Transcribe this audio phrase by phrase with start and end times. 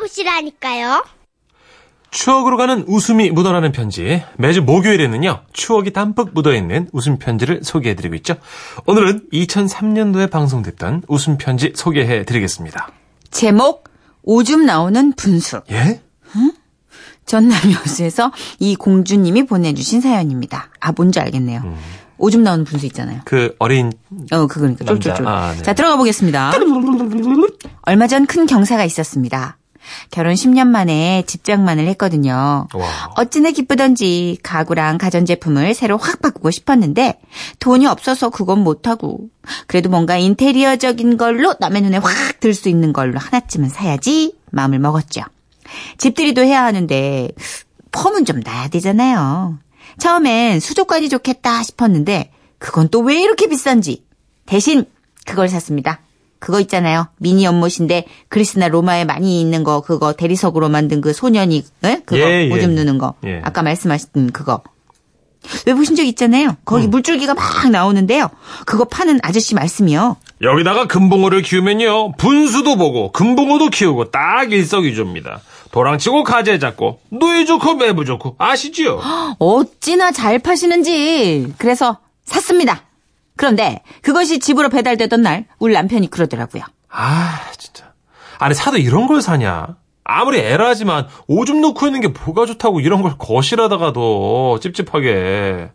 [0.00, 1.04] 만나보시라니까요.
[2.10, 4.22] 추억으로 가는 웃음이 묻어나는 편지.
[4.36, 8.34] 매주 목요일에는요, 추억이 담뿍 묻어있는 웃음 편지를 소개해드리고 있죠.
[8.86, 12.90] 오늘은 2003년도에 방송됐던 웃음 편지 소개해드리겠습니다.
[13.30, 13.84] 제목
[14.22, 15.60] 오줌 나오는 분수.
[15.70, 16.00] 예?
[17.26, 20.70] 전남 여수에서 이 공주님이 보내주신 사연입니다.
[20.80, 21.60] 아 뭔지 알겠네요.
[21.64, 21.76] 음.
[22.18, 23.20] 오줌 나오는 분수 있잖아요.
[23.24, 23.92] 그 어린
[24.32, 25.14] 어 그거니까 남자.
[25.14, 25.28] 쫄쫄쫄.
[25.28, 25.62] 아, 네.
[25.62, 26.52] 자 들어가 보겠습니다.
[27.82, 29.58] 얼마 전 큰 경사가 있었습니다.
[30.10, 32.68] 결혼 10년 만에 집장만을 했거든요.
[32.72, 32.88] 와.
[33.16, 37.20] 어찌나 기쁘던지 가구랑 가전제품을 새로 확 바꾸고 싶었는데
[37.58, 39.28] 돈이 없어서 그건 못하고
[39.66, 45.20] 그래도 뭔가 인테리어적인 걸로 남의 눈에 확 들 수 있는 걸로 하나쯤은 사야지 마음을 먹었죠.
[45.98, 47.28] 집들이도 해야 하는데
[47.92, 49.58] 펌은 좀 놔야 되잖아요.
[49.98, 54.04] 처음엔 수족관이 좋겠다 싶었는데 그건 또 왜 이렇게 비싼지
[54.46, 54.84] 대신
[55.26, 56.00] 그걸 샀습니다.
[56.40, 57.06] 그거 있잖아요.
[57.18, 62.02] 미니 연못인데 그리스나 로마에 많이 있는 거 그거 대리석으로 만든 그 소년이 에?
[62.04, 62.50] 그거 예, 예.
[62.50, 63.14] 오줌 누는 거.
[63.24, 63.40] 예.
[63.44, 64.62] 아까 말씀하셨던 그거.
[65.66, 66.56] 왜 보신 적 있잖아요.
[66.64, 66.90] 거기 음.
[66.90, 68.28] 물줄기가 막 나오는데요.
[68.66, 70.16] 그거 파는 아저씨 말씀이요.
[70.42, 75.40] 여기다가 금붕어를 키우면요, 분수도 보고, 금붕어도 키우고, 딱 일석이조입니다.
[75.70, 79.00] 도랑치고 가재 잡고, 노예 좋고 매부 좋고, 아시지요?
[79.38, 81.52] 어찌나 잘 파시는지.
[81.58, 82.82] 그래서 샀습니다.
[83.40, 86.62] 그런데 그것이 집으로 배달되던 날 우리 남편이 그러더라고요.
[86.90, 87.94] 아, 진짜.
[88.38, 89.76] 아니, 사도 이런 걸 사냐?
[90.04, 95.70] 아무리 애라지만 오줌 넣고 있는 게 뭐가 좋다고 이런 걸 거실하다가도 찝찝하게.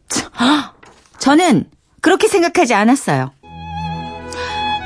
[1.18, 1.66] 저는
[2.02, 3.32] 그렇게 생각하지 않았어요.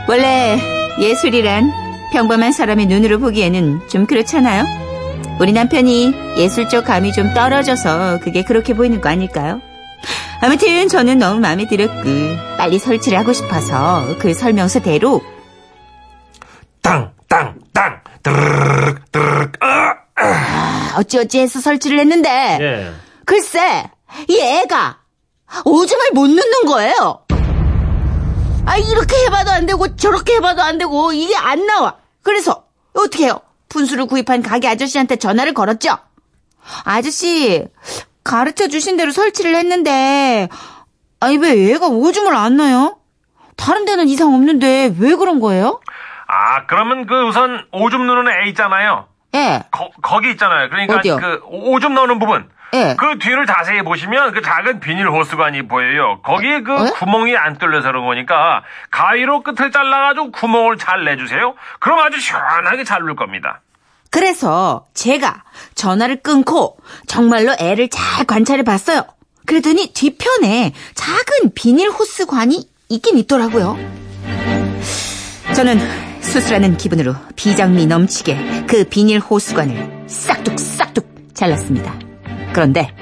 [0.08, 0.58] 원래
[1.02, 1.74] 예술이란
[2.14, 4.64] 평범한 사람의 눈으로 보기에는 좀 그렇잖아요.
[5.42, 9.60] 우리 남편이 예술적 감이 좀 떨어져서 그게 그렇게 보이는 거 아닐까요?
[10.42, 12.04] 아무튼 저는 너무 마음에 들었고
[12.58, 15.22] 빨리 설치를 하고 싶어서 그 설명서대로
[16.82, 19.96] 땅, 땅, 땅, 드르륵, 드르륵, 아!
[20.16, 22.94] 아, 어찌어찌 해서 설치를 했는데 예.
[23.26, 23.90] 글쎄
[24.28, 25.00] 이 애가
[25.66, 27.26] 오줌을 못 넣는 거예요.
[28.66, 31.98] 아 이렇게 해봐도 안 되고 저렇게 해봐도 안 되고 이게 안 나와.
[32.22, 33.42] 그래서 어떻게 해요?
[33.70, 35.98] 분수를 구입한 가게 아저씨한테 전화를 걸었죠.
[36.84, 37.66] 아저씨
[38.24, 40.50] 가르쳐 주신 대로 설치를 했는데
[41.20, 42.98] 아니 왜 얘가 오줌을 안 넣어요?
[43.58, 45.82] 다른 데는 이상 없는데 왜 그런 거예요?
[46.28, 49.08] 아, 그러면 그 우선 오줌 누는 애 있잖아요.
[49.36, 50.70] 예, 거, 거기 있잖아요.
[50.70, 51.18] 그러니까 어디요?
[51.18, 52.50] 그 오- 오줌 넣는 부분.
[52.74, 52.96] 예.
[53.00, 56.22] 그 뒤를 자세히 보시면 그 작은 비닐 호스관이 보여요.
[56.22, 56.84] 거기에 그 어?
[56.94, 61.56] 구멍이 안 뚫려서 그런 거니까 가위로 끝을 잘라가지고 구멍을 잘 내주세요.
[61.80, 63.62] 그럼 아주 시원하게 잘 눌 겁니다.
[64.10, 65.44] 그래서 제가
[65.76, 66.78] 전화를 끊고
[67.08, 69.04] 정말로 애를 잘 관찰해 봤어요.
[69.46, 73.78] 그랬더니 뒤편에 작은 비닐 호스관이 있긴 있더라고요.
[75.56, 75.80] 저는
[76.22, 81.98] 수술하는 기분으로 비장미 넘치게 그 비닐 호스관을 싹둑싹둑 잘랐습니다.
[82.54, 82.94] 그런데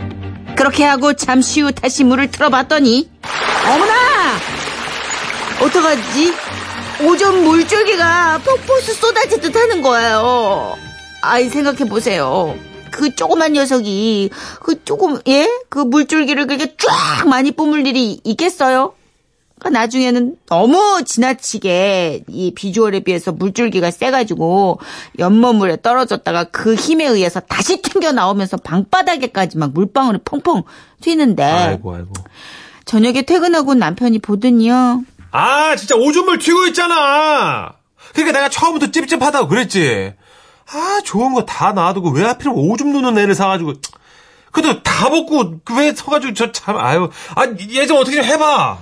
[0.55, 3.09] 그렇게 하고 잠시 후 다시 물을 틀어봤더니
[3.65, 3.93] 어머나!
[5.61, 6.33] 어떡하지?
[7.03, 10.86] 오줌 물줄기가 폭포수 쏟아지듯 하는 거예요.
[11.21, 12.55] 아이, 생각해 보세요.
[12.91, 14.29] 그 조그만 녀석이,
[14.61, 15.47] 그 조금, 예?
[15.69, 18.93] 그 물줄기를 그렇게 쫙 많이 뿜을 일이 있겠어요?
[19.59, 24.79] 그러니까 나중에는 너무 지나치게 이 비주얼에 비해서 물줄기가 세가지고
[25.17, 30.63] 연못물에 떨어졌다가 그 힘에 의해서 다시 튕겨 나오면서 방바닥에까지 막 물방울이 펑펑
[31.01, 32.13] 튀는데 아이고, 아이고.
[32.85, 35.03] 저녁에 퇴근하고 남편이 보더니요.
[35.31, 37.73] 아, 진짜 오줌을 튀고 있잖아!
[38.13, 40.13] 그러니까 내가 처음부터 찝찝하다고 그랬지.
[40.73, 43.73] 아, 좋은 거 다 놔두고 왜 하필 오줌 누는 애를 사가지고.
[44.51, 47.09] 그래도 다 먹고 왜 서가지고 저 참, 아유.
[47.35, 48.77] 아, 얘좀 어떻게 좀 해봐!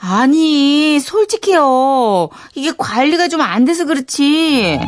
[0.00, 2.28] 아니, 솔직해요.
[2.54, 4.80] 이게 관리가 좀 안 돼서 그렇지.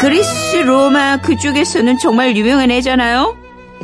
[0.00, 3.36] 그리스 로마 그쪽에서는 정말 유명한 애잖아요.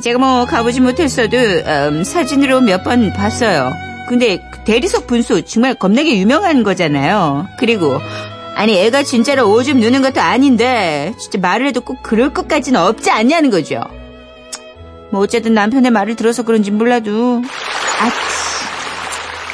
[0.02, 3.72] 제가 뭐 가보지 못했어도 음, 사진으로 몇 번 봤어요.
[4.08, 7.46] 근데 그 대리석 분수 정말 겁나게 유명한 거잖아요.
[7.58, 7.98] 그리고
[8.54, 13.50] 아니 애가 진짜로 오줌 누는 것도 아닌데 진짜 말을 해도 꼭 그럴 것까지는 없지 않냐는
[13.50, 13.82] 거죠.
[15.10, 17.42] 뭐 어쨌든 남편의 말을 들어서 그런지 몰라도
[18.00, 18.10] 아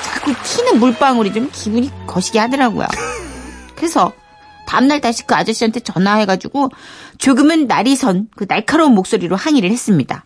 [0.02, 2.86] 자꾸 튀는 물방울이 좀 기분이 거시기 하더라고요.
[3.76, 4.12] 그래서
[4.66, 6.70] 다음날 다시 그 아저씨한테 전화해가지고
[7.18, 10.24] 조금은 날이 선 그 날카로운 목소리로 항의를 했습니다.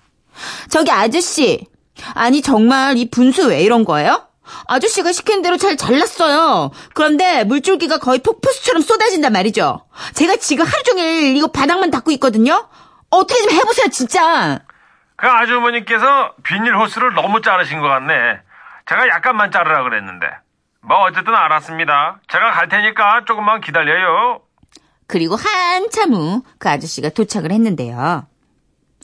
[0.71, 1.67] 저기 아저씨,
[2.15, 4.23] 아니 정말 이 분수 왜 이런 거예요?
[4.69, 6.71] 아저씨가 시킨 대로 잘 잘랐어요.
[6.95, 9.85] 그런데 물줄기가 거의 폭포수처럼 쏟아진단 말이죠.
[10.15, 12.69] 제가 지금 하루 종일 이거 바닥만 닦고 있거든요.
[13.11, 14.61] 어떻게 좀 해보세요, 진짜.
[15.17, 18.15] 그 아주머니께서 비닐 호스를 너무 자르신 것 같네.
[18.89, 20.27] 제가 약간만 자르라 그랬는데.
[20.83, 22.21] 뭐 어쨌든 알았습니다.
[22.33, 24.41] 제가 갈 테니까 조금만 기다려요.
[25.07, 28.27] 그리고 한참 후 그 아저씨가 도착을 했는데요.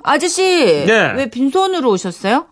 [0.04, 1.12] 아저씨, 네.
[1.16, 2.46] 왜 빈손으로 오셨어요?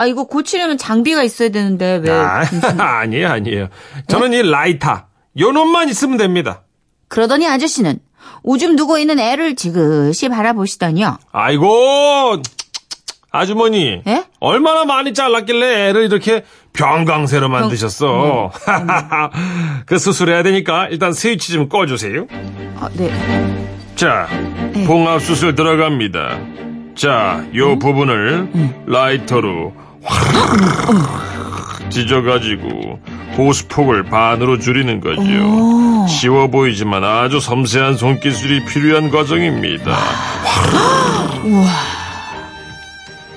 [0.00, 2.42] 아, 이거 고치려면 장비가 있어야 되는데 왜 아,
[3.02, 3.68] 아니에요, 아니에요.
[4.08, 5.02] 저는 이 라이터,
[5.38, 6.62] 요 놈만 있으면 됩니다.
[7.08, 7.98] 그러더니 아저씨는
[8.42, 11.18] 오줌 누고 있는 애를 지그시 바라보시더니요.
[11.32, 12.40] 아이고,
[13.30, 14.00] 아주머니.
[14.06, 14.24] 예?
[14.40, 18.52] 얼마나 많이 잘랐길래 애를 이렇게 병강세로 만드셨어.
[19.84, 22.26] 그 수술해야 되니까 일단 스위치 좀 꺼주세요.
[22.76, 23.12] 아, 네.
[23.96, 24.28] 자,
[24.72, 24.86] 네.
[24.86, 26.38] 봉합 수술 들어갑니다.
[26.94, 33.00] 자, 요 부분을 라이터로 확 찢어가지고
[33.36, 36.06] 호스폭을 반으로 줄이는 거죠.
[36.08, 39.96] 쉬워 보이지만 아주 섬세한 손기술이 필요한 과정입니다.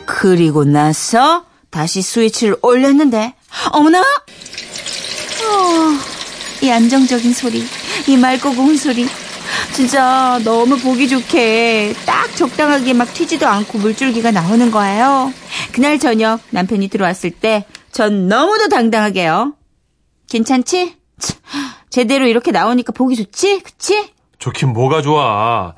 [0.06, 3.34] 그리고 나서 다시 스위치를 올렸는데
[3.72, 4.00] 어머나!
[4.02, 4.04] 어,
[6.62, 7.66] 이 안정적인 소리,
[8.08, 9.08] 이 맑고 고운 소리
[9.74, 15.34] 진짜 너무 보기 좋게 딱 적당하게 막 튀지도 않고 물줄기가 나오는 거예요.
[15.74, 19.54] 그날 저녁 남편이 들어왔을 때 전 너무도 당당하게요.
[20.28, 20.96] 괜찮지?
[21.20, 21.34] 치,
[21.92, 23.60] 제대로 이렇게 나오니까 보기 좋지?
[23.62, 24.10] 그치?
[24.40, 25.76] 좋긴 뭐가 좋아.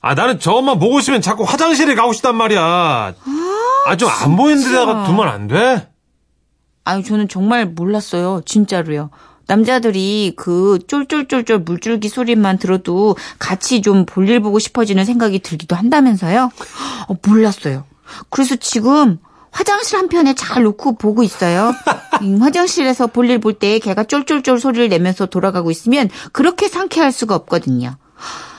[0.00, 2.62] 아, 나는 저것만 보고 있으면 자꾸 화장실에 가고 싶단 말이야.
[3.86, 5.86] 아, 좀 안 보이는 데다가 두면 안 돼?
[6.84, 8.40] 아니, 저는 정말 몰랐어요.
[8.46, 9.10] 진짜로요.
[9.46, 16.50] 남자들이 그 쫄쫄쫄쫄 물줄기 소리만 들어도 같이 좀 볼일 보고 싶어지는 생각이 들기도 한다면서요?
[17.08, 17.84] 어, 몰랐어요.
[18.30, 19.18] 그래서 지금
[19.50, 21.72] 화장실 한편에 잘 놓고 보고 있어요.
[22.22, 27.96] 음, 화장실에서 볼일 볼 때 걔가 쫄쫄쫄 소리를 내면서 돌아가고 있으면 그렇게 상쾌할 수가 없거든요.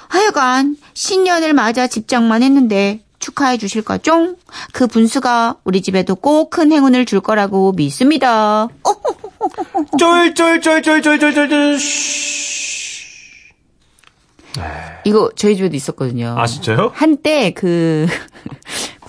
[0.10, 4.36] 하여간 신년을 맞아 집장만 했는데 축하해 주실 거죠?
[4.74, 8.64] 그 분수가 우리 집에도 꼭 큰 행운을 줄 거라고 믿습니다.
[8.64, 8.70] 어?
[9.98, 11.80] 쫄쫄쫄쫄쫄쫄쫄쫄.
[15.06, 16.36] 이거 저희 집에도 있었거든요.
[16.38, 16.92] 아, 진짜요?
[16.94, 18.08] 한때 그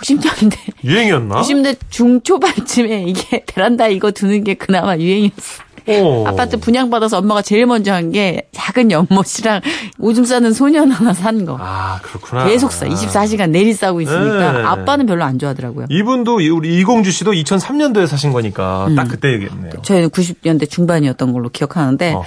[0.03, 1.41] 90년대 유행이었나?
[1.43, 5.63] 90년대 중초반쯤에 이게 베란다 이거 두는 게 그나마 유행이었어.
[5.89, 6.25] 어.
[6.27, 9.61] 아파트 분양받아서 엄마가 제일 먼저 한 게 작은 연못이랑
[9.99, 11.57] 오줌 싸는 소년 하나 산 거.
[11.59, 12.45] 아, 그렇구나.
[12.47, 12.87] 계속 싸.
[12.87, 14.63] 24시간 내리 싸고 있으니까 네.
[14.65, 15.87] 아빠는 별로 안 좋아하더라고요.
[15.89, 18.97] 이분도 이- 우리 이공주 씨도 2003년도에 사신 거니까 음.
[18.97, 19.73] 딱 그때 얘기했네요.
[19.83, 22.25] 저희는 90년대 중반이었던 걸로 기억하는데 어허.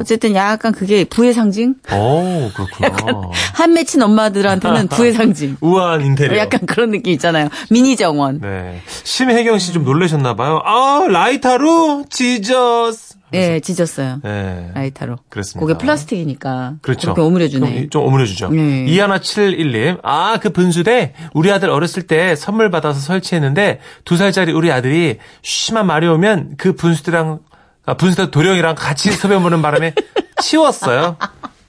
[0.00, 1.74] 어쨌든 약간 그게 부의 상징?
[1.92, 3.30] 오, 그렇구나.
[3.54, 5.56] 한 맺힌 엄마들한테는 부의 상징.
[5.60, 6.38] 우아한 인테리어.
[6.38, 7.48] 약간 그런 느낌 있잖아요.
[7.70, 8.40] 미니 정원.
[8.40, 8.80] 네.
[9.04, 10.60] 심혜경 씨 좀 놀라셨나 봐요.
[10.64, 12.04] 아, 라이터로?
[12.10, 12.90] 지저
[13.32, 13.36] 스.
[13.36, 14.20] 네, 지졌어요.
[14.22, 14.70] 네.
[14.74, 15.16] 라이터로.
[15.28, 15.66] 그렇습니다.
[15.66, 16.74] 그게 플라스틱이니까.
[16.82, 17.00] 그렇죠.
[17.14, 17.88] 그렇게 오므려주네.
[17.90, 18.50] 좀 오므려주죠.
[18.50, 18.86] 네.
[18.88, 20.00] 이하나 71님.
[20.02, 25.86] 아, 그 분수대 우리 아들 어렸을 때 선물 받아서 설치했는데 두 살짜리 우리 아들이 쉬만
[25.86, 27.40] 말이 오면 그 분수대랑
[27.86, 29.94] 아, 분수대 도령이랑 같이 섭외 보는 바람에
[30.42, 31.16] 치웠어요.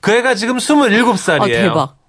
[0.00, 1.42] 그 애가 지금 27살이에요.
[1.42, 1.99] 아, 대박.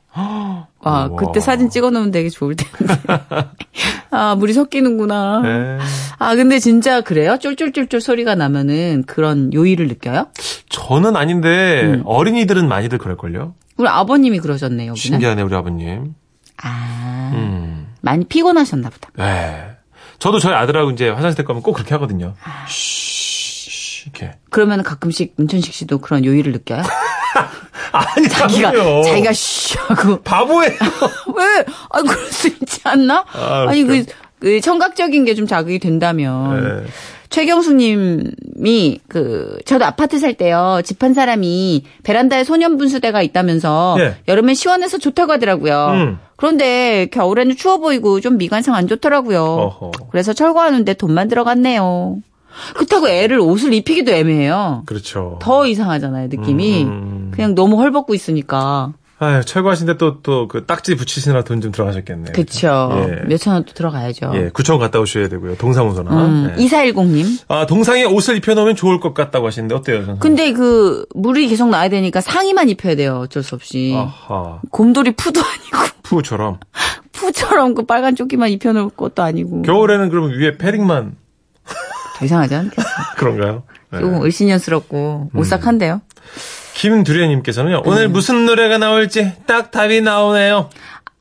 [0.83, 1.16] 아, 우와.
[1.19, 2.95] 그때 사진 찍어 놓으면 되게 좋을 텐데.
[4.12, 5.42] 아, 물이 섞이는구나.
[5.42, 5.78] 네.
[6.19, 7.38] 아, 근데 진짜 그래요?
[7.39, 10.28] 쫄쫄쫄쫄 소리가 나면은 그런 요일을 느껴요?
[10.69, 12.04] 저는 아닌데 음.
[12.06, 13.54] 어린이들은 많이들 그럴걸요.
[13.78, 14.95] 우리 아버님이 그러셨네, 여기는.
[14.95, 16.16] 신기하네 우리 아버님.
[16.62, 17.88] 아, 음.
[18.01, 19.10] 많이 피곤하셨나 보다.
[19.16, 19.68] 네.
[20.19, 22.36] 저도 저희 아들하고 이제 화장실 가면 꼭 그렇게 하거든요.
[22.44, 22.66] 아.
[22.68, 24.31] 쉬, 이렇게.
[24.50, 26.81] 그러면 가끔씩 문천식 씨도 그런 요일을 느껴요?
[27.91, 29.03] 아니, 자기가, 아니에요.
[29.03, 30.21] 자기가 쉬 하고.
[30.21, 30.71] 바보예요.
[31.36, 31.65] 왜?
[31.89, 33.25] 아, 그럴 수 있지 않나?
[33.33, 33.93] 아, 니 웃겨.
[33.93, 34.05] 그,
[34.39, 36.83] 그 청각적인 게 좀 자극이 된다면.
[36.83, 36.89] 네.
[37.29, 44.15] 최경수님이 그 저도 아파트 살 때요 집 한 사람이 베란다에 소년 분수대가 있다면서 네.
[44.27, 45.88] 여름엔 시원해서 좋다고 하더라고요.
[45.93, 46.19] 음.
[46.36, 49.41] 그런데 겨울에는 추워 보이고 좀 미관상 안 좋더라고요.
[49.43, 49.91] 어허.
[50.12, 52.17] 그래서 철거하는데 돈만 들어갔네요.
[52.75, 54.84] 그렇다고 애를 옷을 입히기도 애매해요.
[54.86, 55.39] 그렇죠.
[55.41, 56.84] 더 이상하잖아요 느낌이.
[56.84, 57.31] 음.
[57.34, 58.93] 그냥 너무 헐벗고 있으니까.
[59.24, 62.34] 아유, 철거하신데 또, 또, 그 딱지 붙이시느라 돈 좀 들어가셨겠네요.
[62.34, 62.89] 그쵸.
[63.08, 63.27] 예.
[63.27, 64.31] 몇천 원 또 들어가야죠.
[64.34, 65.58] 예, 구청 갔다 오셔야 되고요.
[65.58, 66.10] 동사무소나.
[66.25, 66.63] 음, 예.
[66.65, 67.25] 2410님.
[67.48, 70.20] 아, 동상에 옷을 입혀놓으면 좋을 것 같다고 하시는데, 어때요, 선생님?
[70.22, 73.20] 근데 그 물이 계속 나야 되니까 상의만 입혀야 돼요.
[73.24, 73.93] 어쩔 수 없이.
[73.96, 74.60] 아하.
[74.72, 76.58] 곰돌이 푸도 아니고 푸처럼.
[77.12, 79.62] 푸처럼 그 빨간 조끼만 입혀놓을 것도 아니고.
[79.62, 81.15] 겨울에는 그러면 위에 패딩만
[82.22, 82.88] 더 이상하지 않겠어?
[83.18, 83.63] 그런가요?
[83.90, 84.00] 네.
[84.00, 86.01] 조금 을씨년스럽고 오싹한데요.
[86.75, 88.13] 김두래님께서는요, 오늘 음.
[88.13, 90.70] 무슨 노래가 나올지 딱 답이 나오네요.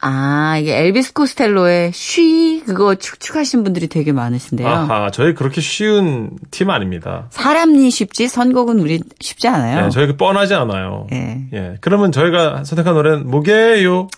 [0.03, 4.67] 아 이게 엘비스 코스텔로의 쉬 그거 축축하신 분들이 되게 많으신데요.
[4.67, 7.27] 아하, 저희 그렇게 쉬운 팀 아닙니다.
[7.31, 9.87] 사람이 쉽지 선곡은 우리 쉽지 않아요.
[9.87, 11.07] 예, 저희 그 뻔하지 않아요.
[11.13, 11.47] 예.
[11.53, 11.75] 예.
[11.83, 14.09] 그러면 저희가 선택한 노래는 뭐게요?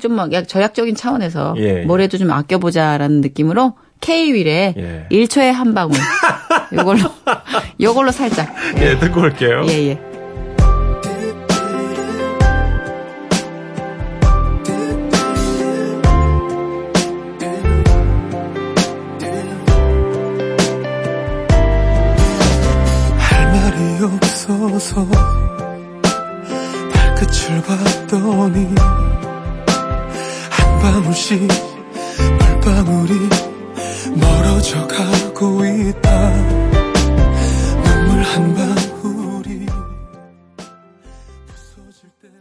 [0.00, 1.84] 좀막 전략적인 차원에서 예, 예.
[1.84, 5.06] 뭐래도 좀 아껴보자라는 느낌으로 K윌의 예.
[5.10, 5.96] 1초에 한 방울.
[6.72, 7.00] 요걸로,
[7.80, 8.54] 요걸로 살짝.
[8.78, 8.98] 예.
[8.98, 9.66] 듣고 올게요.
[9.68, 10.16] 예, 예.
[26.92, 28.74] 달끝을 봤더니
[30.50, 31.48] 한 방울씩
[32.38, 33.45] 물방울이
[34.14, 36.30] 멀어져 가고 있다
[37.84, 38.75] 눈물 한 방.